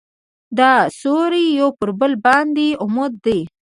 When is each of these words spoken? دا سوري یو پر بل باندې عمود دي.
دا 0.57 0.71
سوري 0.99 1.45
یو 1.59 1.69
پر 1.79 1.89
بل 1.99 2.13
باندې 2.25 2.67
عمود 2.83 3.13
دي. 3.25 3.39